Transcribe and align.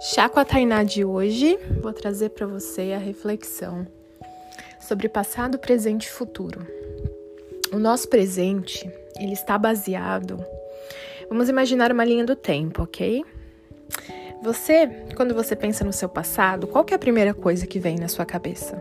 Chá 0.00 0.28
com 0.28 0.38
a 0.38 0.44
Tainá 0.44 0.82
de 0.82 1.04
hoje, 1.04 1.58
vou 1.80 1.92
trazer 1.92 2.30
para 2.30 2.46
você 2.46 2.92
a 2.92 2.98
reflexão 2.98 3.86
sobre 4.80 5.08
passado, 5.08 5.58
presente 5.58 6.04
e 6.04 6.10
futuro. 6.10 6.66
O 7.72 7.78
nosso 7.78 8.08
presente, 8.08 8.90
ele 9.18 9.32
está 9.32 9.56
baseado. 9.56 10.44
Vamos 11.28 11.48
imaginar 11.48 11.90
uma 11.90 12.04
linha 12.04 12.24
do 12.24 12.36
tempo, 12.36 12.82
ok? 12.82 13.24
Você, 14.42 14.86
quando 15.16 15.34
você 15.34 15.56
pensa 15.56 15.84
no 15.84 15.92
seu 15.92 16.08
passado, 16.08 16.66
qual 16.66 16.84
é 16.90 16.94
a 16.94 16.98
primeira 16.98 17.32
coisa 17.32 17.66
que 17.66 17.78
vem 17.78 17.96
na 17.96 18.08
sua 18.08 18.26
cabeça? 18.26 18.76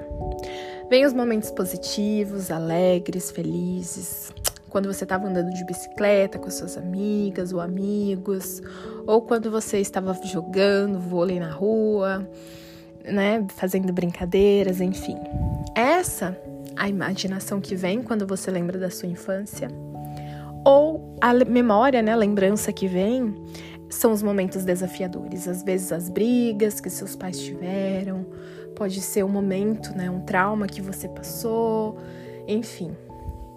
Vem 0.89 1.05
os 1.05 1.13
momentos 1.13 1.49
positivos, 1.52 2.52
alegres, 2.52 3.31
felizes, 3.31 4.34
quando 4.73 4.91
você 4.91 5.03
estava 5.03 5.27
andando 5.27 5.53
de 5.53 5.63
bicicleta 5.63 6.39
com 6.39 6.49
suas 6.49 6.75
amigas 6.75 7.53
ou 7.53 7.61
amigos, 7.61 8.59
ou 9.05 9.21
quando 9.21 9.52
você 9.52 9.77
estava 9.77 10.17
jogando 10.25 10.99
vôlei 10.99 11.39
na 11.39 11.52
rua, 11.52 12.27
né, 13.05 13.45
fazendo 13.49 13.93
brincadeiras, 13.93 14.81
enfim. 14.81 15.15
Essa 15.75 16.35
a 16.75 16.89
imaginação 16.89 17.62
que 17.62 17.75
vem 17.75 18.01
quando 18.01 18.25
você 18.25 18.49
lembra 18.49 18.79
da 18.79 18.89
sua 18.89 19.07
infância, 19.07 19.67
ou 20.65 21.15
a 21.21 21.31
memória, 21.45 22.01
né, 22.01 22.12
a 22.12 22.15
lembrança 22.15 22.73
que 22.73 22.87
vem 22.87 23.31
são 23.90 24.12
os 24.12 24.23
momentos 24.23 24.65
desafiadores, 24.65 25.48
às 25.48 25.62
vezes 25.62 25.91
as 25.91 26.09
brigas 26.09 26.81
que 26.81 26.90
seus 26.90 27.15
pais 27.15 27.37
tiveram, 27.40 28.26
pode 28.76 28.99
ser 29.01 29.23
um 29.23 29.29
momento, 29.29 29.95
né, 29.95 30.09
um 30.09 30.21
trauma 30.21 30.65
que 30.65 30.81
você 30.81 31.07
passou, 31.07 31.95
enfim. 32.48 32.91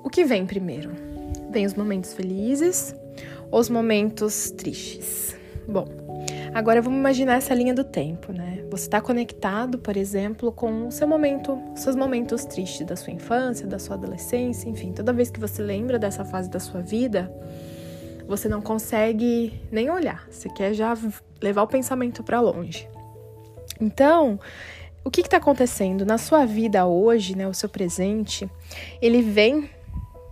O 0.06 0.08
que 0.08 0.24
vem 0.24 0.46
primeiro? 0.46 0.92
Vem 1.50 1.66
os 1.66 1.74
momentos 1.74 2.14
felizes, 2.14 2.94
os 3.50 3.68
momentos 3.68 4.52
tristes. 4.52 5.34
Bom, 5.66 5.84
agora 6.54 6.80
vamos 6.80 7.00
imaginar 7.00 7.38
essa 7.38 7.52
linha 7.52 7.74
do 7.74 7.82
tempo, 7.82 8.32
né? 8.32 8.64
Você 8.70 8.84
está 8.84 9.00
conectado, 9.00 9.80
por 9.80 9.96
exemplo, 9.96 10.52
com 10.52 10.86
o 10.86 10.92
seu 10.92 11.08
momento, 11.08 11.60
seus 11.74 11.96
momentos 11.96 12.44
tristes 12.44 12.86
da 12.86 12.94
sua 12.94 13.12
infância, 13.12 13.66
da 13.66 13.80
sua 13.80 13.96
adolescência, 13.96 14.68
enfim, 14.68 14.92
toda 14.92 15.12
vez 15.12 15.28
que 15.28 15.40
você 15.40 15.60
lembra 15.60 15.98
dessa 15.98 16.24
fase 16.24 16.48
da 16.48 16.60
sua 16.60 16.82
vida, 16.82 17.28
você 18.28 18.48
não 18.48 18.62
consegue 18.62 19.60
nem 19.72 19.90
olhar, 19.90 20.24
você 20.30 20.48
quer 20.48 20.72
já 20.72 20.96
levar 21.42 21.62
o 21.62 21.66
pensamento 21.66 22.22
para 22.22 22.40
longe. 22.40 22.88
Então, 23.80 24.38
o 25.04 25.10
que 25.10 25.22
está 25.22 25.38
acontecendo 25.38 26.06
na 26.06 26.16
sua 26.16 26.46
vida 26.46 26.86
hoje, 26.86 27.36
né, 27.36 27.48
o 27.48 27.54
seu 27.54 27.68
presente, 27.68 28.48
ele 29.02 29.20
vem 29.20 29.68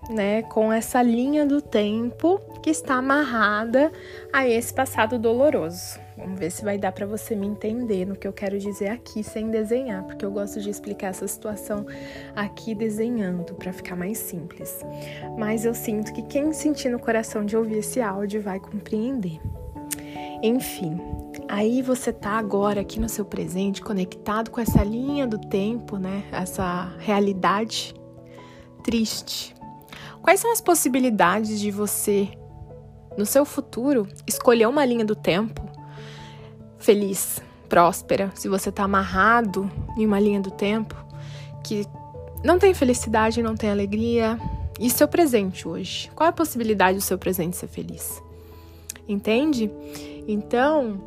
né, 0.08 0.42
com 0.42 0.72
essa 0.72 1.02
linha 1.02 1.46
do 1.46 1.60
tempo 1.60 2.40
que 2.62 2.70
está 2.70 2.96
amarrada 2.96 3.90
a 4.32 4.48
esse 4.48 4.72
passado 4.72 5.18
doloroso. 5.18 5.98
Vamos 6.16 6.38
ver 6.38 6.50
se 6.50 6.64
vai 6.64 6.78
dar 6.78 6.92
para 6.92 7.06
você 7.06 7.34
me 7.34 7.46
entender 7.46 8.06
no 8.06 8.14
que 8.14 8.26
eu 8.26 8.32
quero 8.32 8.58
dizer 8.58 8.88
aqui 8.88 9.22
sem 9.24 9.50
desenhar, 9.50 10.04
porque 10.04 10.24
eu 10.24 10.30
gosto 10.30 10.60
de 10.60 10.70
explicar 10.70 11.08
essa 11.08 11.26
situação 11.26 11.86
aqui 12.36 12.74
desenhando 12.74 13.54
para 13.54 13.72
ficar 13.72 13.96
mais 13.96 14.18
simples. 14.18 14.80
Mas 15.36 15.64
eu 15.64 15.74
sinto 15.74 16.12
que 16.12 16.22
quem 16.22 16.52
sentir 16.52 16.88
no 16.88 16.98
coração 16.98 17.44
de 17.44 17.56
ouvir 17.56 17.78
esse 17.78 18.00
áudio 18.00 18.40
vai 18.40 18.60
compreender. 18.60 19.40
Enfim, 20.42 21.00
aí 21.48 21.82
você 21.82 22.12
tá 22.12 22.32
agora 22.32 22.82
aqui 22.82 23.00
no 23.00 23.08
seu 23.08 23.24
presente, 23.24 23.82
conectado 23.82 24.50
com 24.50 24.60
essa 24.60 24.84
linha 24.84 25.26
do 25.26 25.38
tempo, 25.38 25.96
né? 25.96 26.22
Essa 26.30 26.92
realidade 26.98 27.94
triste, 28.84 29.54
Quais 30.24 30.40
são 30.40 30.50
as 30.50 30.60
possibilidades 30.62 31.60
de 31.60 31.70
você, 31.70 32.30
no 33.14 33.26
seu 33.26 33.44
futuro, 33.44 34.08
escolher 34.26 34.66
uma 34.66 34.82
linha 34.82 35.04
do 35.04 35.14
tempo 35.14 35.60
feliz, 36.78 37.42
próspera, 37.68 38.32
se 38.34 38.48
você 38.48 38.70
está 38.70 38.84
amarrado 38.84 39.70
em 39.98 40.06
uma 40.06 40.18
linha 40.18 40.40
do 40.40 40.50
tempo 40.50 40.96
que 41.62 41.84
não 42.42 42.58
tem 42.58 42.72
felicidade, 42.72 43.42
não 43.42 43.54
tem 43.54 43.70
alegria, 43.70 44.40
e 44.80 44.88
seu 44.88 45.06
presente 45.06 45.68
hoje? 45.68 46.10
Qual 46.14 46.26
é 46.26 46.30
a 46.30 46.32
possibilidade 46.32 46.96
do 46.96 47.04
seu 47.04 47.18
presente 47.18 47.58
ser 47.58 47.68
feliz? 47.68 48.22
Entende? 49.06 49.70
Então, 50.26 51.02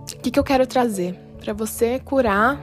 o 0.00 0.04
que, 0.06 0.32
que 0.32 0.38
eu 0.40 0.44
quero 0.44 0.66
trazer? 0.66 1.14
Para 1.38 1.52
você 1.52 2.00
curar, 2.00 2.58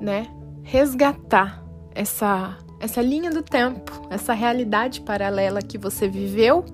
né? 0.00 0.28
Resgatar 0.62 1.60
essa 1.92 2.56
essa 2.84 3.00
linha 3.00 3.30
do 3.30 3.42
tempo, 3.42 4.06
essa 4.10 4.34
realidade 4.34 5.00
paralela 5.00 5.62
que 5.62 5.78
você 5.78 6.06
viveu, 6.06 6.66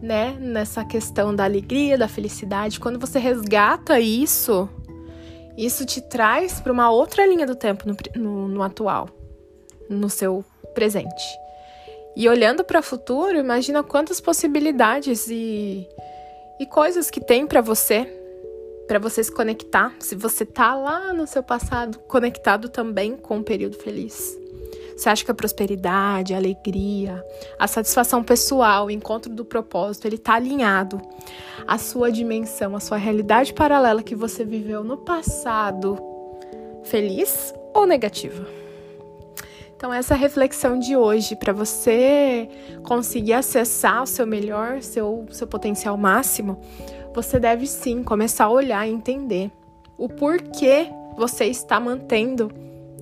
né, 0.00 0.36
nessa 0.38 0.84
questão 0.84 1.34
da 1.34 1.42
alegria, 1.42 1.98
da 1.98 2.06
felicidade, 2.06 2.78
quando 2.78 3.00
você 3.00 3.18
resgata 3.18 3.98
isso, 3.98 4.68
isso 5.56 5.84
te 5.84 6.00
traz 6.00 6.60
para 6.60 6.72
uma 6.72 6.88
outra 6.92 7.26
linha 7.26 7.44
do 7.44 7.56
tempo 7.56 7.84
no, 7.88 7.96
no, 8.14 8.48
no 8.48 8.62
atual, 8.62 9.08
no 9.90 10.08
seu 10.08 10.44
presente. 10.72 11.24
E 12.14 12.28
olhando 12.28 12.62
para 12.62 12.78
o 12.78 12.82
futuro, 12.82 13.36
imagina 13.36 13.82
quantas 13.82 14.20
possibilidades 14.20 15.26
e, 15.28 15.84
e 16.60 16.66
coisas 16.66 17.10
que 17.10 17.20
tem 17.20 17.44
para 17.44 17.60
você, 17.60 18.06
para 18.86 19.00
você 19.00 19.24
se 19.24 19.32
conectar. 19.32 19.92
Se 19.98 20.14
você 20.14 20.46
tá 20.46 20.76
lá 20.76 21.12
no 21.12 21.26
seu 21.26 21.42
passado, 21.42 21.98
conectado 22.06 22.68
também 22.68 23.16
com 23.16 23.38
o 23.38 23.44
período 23.44 23.76
feliz. 23.78 24.38
Você 24.98 25.08
acha 25.08 25.24
que 25.24 25.30
a 25.30 25.34
prosperidade, 25.34 26.34
a 26.34 26.38
alegria, 26.38 27.24
a 27.56 27.68
satisfação 27.68 28.20
pessoal, 28.24 28.86
o 28.86 28.90
encontro 28.90 29.32
do 29.32 29.44
propósito, 29.44 30.08
ele 30.08 30.16
está 30.16 30.34
alinhado 30.34 31.00
à 31.68 31.78
sua 31.78 32.10
dimensão, 32.10 32.74
à 32.74 32.80
sua 32.80 32.96
realidade 32.96 33.54
paralela 33.54 34.02
que 34.02 34.16
você 34.16 34.44
viveu 34.44 34.82
no 34.82 34.96
passado, 34.96 35.96
feliz 36.82 37.54
ou 37.72 37.86
negativa? 37.86 38.44
Então, 39.76 39.94
essa 39.94 40.14
é 40.14 40.16
reflexão 40.16 40.76
de 40.76 40.96
hoje, 40.96 41.36
para 41.36 41.52
você 41.52 42.48
conseguir 42.82 43.34
acessar 43.34 44.02
o 44.02 44.06
seu 44.06 44.26
melhor, 44.26 44.82
seu, 44.82 45.26
seu 45.30 45.46
potencial 45.46 45.96
máximo, 45.96 46.60
você 47.14 47.38
deve 47.38 47.68
sim 47.68 48.02
começar 48.02 48.46
a 48.46 48.50
olhar 48.50 48.84
e 48.84 48.90
entender 48.90 49.52
o 49.96 50.08
porquê 50.08 50.90
você 51.16 51.44
está 51.44 51.78
mantendo 51.78 52.50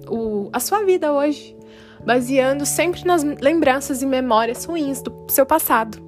o, 0.06 0.50
a 0.52 0.60
sua 0.60 0.84
vida 0.84 1.10
hoje 1.10 1.55
baseando 2.06 2.64
sempre 2.64 3.04
nas 3.04 3.24
lembranças 3.24 4.00
e 4.00 4.06
memórias 4.06 4.64
ruins 4.64 5.02
do 5.02 5.26
seu 5.28 5.44
passado. 5.44 6.06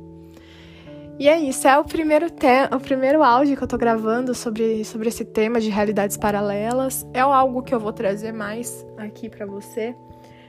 E 1.18 1.28
é 1.28 1.36
isso, 1.36 1.66
é 1.66 1.76
o 1.76 1.82
primeiro, 1.82 2.30
te 2.30 2.46
o 2.72 2.78
primeiro 2.78 3.24
áudio 3.24 3.56
que 3.56 3.64
eu 3.64 3.66
tô 3.66 3.76
gravando 3.76 4.32
sobre, 4.36 4.84
sobre 4.84 5.08
esse 5.08 5.24
tema 5.24 5.60
de 5.60 5.68
realidades 5.68 6.16
paralelas. 6.16 7.04
É 7.12 7.18
algo 7.18 7.60
que 7.64 7.74
eu 7.74 7.80
vou 7.80 7.92
trazer 7.92 8.32
mais 8.32 8.86
aqui 8.96 9.28
para 9.28 9.44
você, 9.44 9.96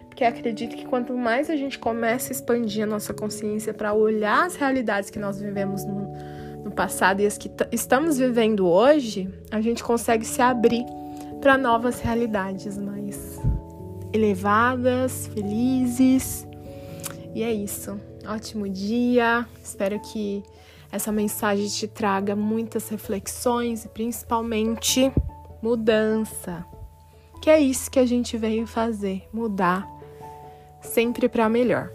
porque 0.07 0.23
acredito 0.23 0.75
que 0.75 0.85
quanto 0.85 1.17
mais 1.17 1.49
a 1.49 1.55
gente 1.55 1.79
começa 1.79 2.31
a 2.31 2.33
expandir 2.33 2.83
a 2.83 2.87
nossa 2.87 3.15
consciência 3.15 3.73
para 3.73 3.95
olhar 3.95 4.45
as 4.45 4.55
realidades 4.55 5.09
que 5.09 5.17
nós 5.17 5.41
vivemos 5.41 5.83
no, 5.83 6.07
no 6.63 6.71
passado 6.71 7.21
e 7.21 7.25
as 7.25 7.35
que 7.35 7.49
estamos 7.71 8.19
vivendo 8.19 8.67
hoje, 8.67 9.27
a 9.49 9.59
gente 9.59 9.83
consegue 9.83 10.23
se 10.23 10.39
abrir 10.39 10.85
para 11.41 11.57
novas 11.57 11.99
realidades 11.99 12.77
mais 12.77 13.41
elevadas, 14.13 15.27
felizes. 15.27 16.47
E 17.33 17.43
é 17.43 17.53
isso. 17.53 17.99
Ótimo 18.25 18.67
dia. 18.67 19.47
Espero 19.63 19.99
que 19.99 20.43
essa 20.91 21.11
mensagem 21.11 21.67
te 21.67 21.87
traga 21.87 22.35
muitas 22.35 22.89
reflexões 22.89 23.85
e 23.85 23.89
principalmente 23.89 25.11
mudança. 25.61 26.65
Que 27.41 27.49
é 27.49 27.59
isso 27.59 27.89
que 27.89 27.99
a 27.99 28.05
gente 28.05 28.37
veio 28.37 28.67
fazer, 28.67 29.27
mudar 29.31 29.87
sempre 30.81 31.29
para 31.29 31.49
melhor. 31.49 31.91